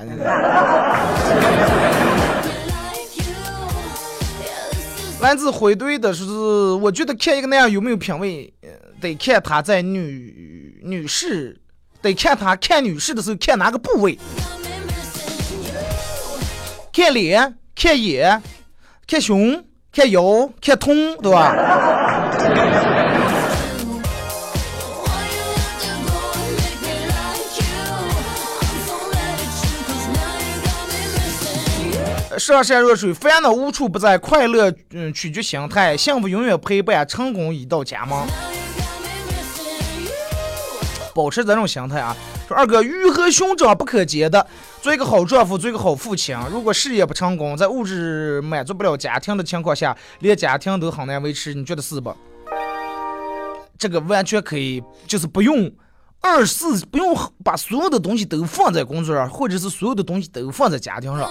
[5.25, 6.23] 来自回怼的是，
[6.83, 8.53] 我觉得看一个男人有没有品味，
[9.01, 11.59] 得看他在女女士，
[12.03, 14.19] 得看他看女士的时候看哪个部位，
[16.93, 18.43] 看脸、看眼、
[19.07, 21.55] 看胸、看腰、看臀，对吧？
[32.39, 38.19] 上善若水，烦恼无处不在，快乐嗯取决心态，幸福永远陪伴，成功已到家门。
[41.15, 42.17] 保持这种心态啊！
[42.49, 44.45] 说二哥，鱼和熊掌不可兼得，
[44.83, 46.37] 做一个好丈夫，做一个好父亲。
[46.51, 52.13] 如果事业不成功，在物质满足不了家庭的情况下，连家庭都很难维持，你觉得是不？
[53.79, 55.71] 这个完全可以，就是不用
[56.21, 61.31] 二四，不用把所有的东西都放在工作上，或者是所有的东西都放在家庭上。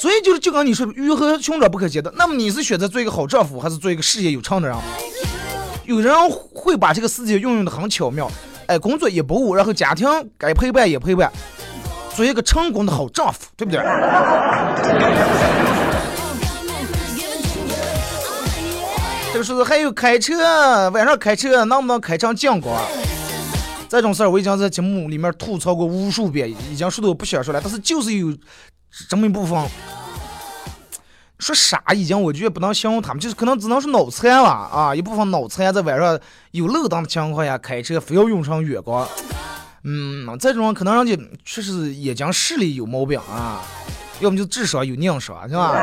[0.00, 4.74] 所以就是就刚你说鱼和熊掌不可兼得，那么你是选择做一个好丈夫，还是做一个事业有成的人？
[5.84, 6.14] 有人
[6.54, 8.26] 会把这个世界运用的很巧妙，
[8.66, 11.30] 哎，工作也不误，然后家庭该陪伴也陪伴，
[12.16, 13.78] 做一个成功的好丈夫，对不对？
[19.34, 22.82] 这个是还有开车，晚上开车能不能开成近光？
[23.86, 28.34] 这种事儿我已经在节目里面吐槽过无数遍，已经说的我不想说了，但是就是有。
[29.08, 29.64] 这么一部分
[31.38, 34.94] 说傻，已经我觉得不能形容他们，就是可能只能是脑残了啊！
[34.94, 36.18] 一部分脑残在晚上
[36.50, 39.08] 有路灯的情况下开车，非要用上远光。
[39.84, 43.62] 嗯，这种可能人家确实眼睛视力有毛病啊，
[44.20, 45.74] 要么就智商有硬伤，是吧？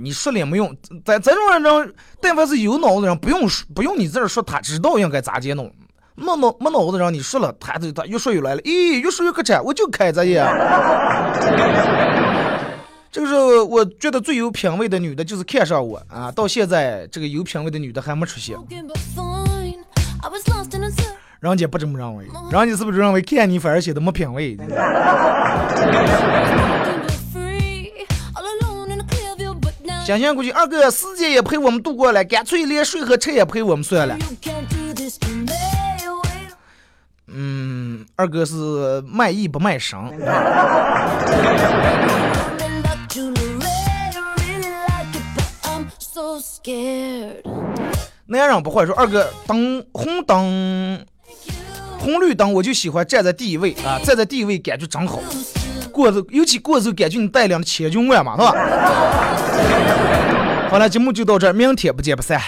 [0.00, 5.70] 你说了也没用，在这种人，但凡是有脑子人，不用不用你在这说，他知道应该咋接弄。
[6.16, 8.62] 没脑没脑子，让你说了，他就他越说越来了。
[8.62, 10.48] 咦，越说越可馋，我就开这呀。
[13.10, 16.32] 这个时候，我觉得最有品位的女的就是看上我啊！
[16.32, 18.56] 到现在，这个有品位的女的还没出现。
[21.40, 24.56] 人家不这么认为，人家是不是认为看你反而显得没品位？
[30.06, 34.16] 想想过去，二哥时间也陪我们度过了，干脆连睡和吃也陪我们算了。
[37.36, 39.98] 嗯，二哥是卖艺不卖身。
[48.26, 51.04] 男人不会说二哥灯红灯
[51.98, 55.20] 红绿灯，我就喜欢站在第一位啊，站在第一位感觉真好。
[55.92, 58.52] 过着，尤其过着感觉你带领千军万马，是吧？
[60.70, 62.40] 好了，节目就到这儿，明天不见不散。